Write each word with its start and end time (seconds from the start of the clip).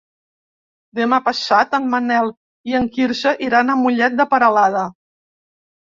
Demà 0.99 1.19
passat 1.27 1.75
en 1.79 1.85
Manel 1.91 2.31
i 2.71 2.77
en 2.81 2.89
Quirze 2.97 3.35
iran 3.49 3.69
a 3.75 3.79
Mollet 3.83 4.19
de 4.23 4.27
Peralada. 4.33 4.87